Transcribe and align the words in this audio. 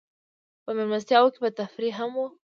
په 0.63 0.71
مېلمستیاوو 0.77 1.33
کې 1.33 1.39
به 1.43 1.49
تفریح 1.59 1.93
هم 1.99 2.11
وه. 2.17 2.27